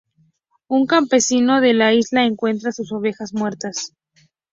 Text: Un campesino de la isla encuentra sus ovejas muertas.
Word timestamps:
Un 0.67 0.87
campesino 0.87 1.61
de 1.61 1.75
la 1.75 1.93
isla 1.93 2.23
encuentra 2.23 2.71
sus 2.71 2.91
ovejas 2.91 3.35
muertas. 3.35 3.93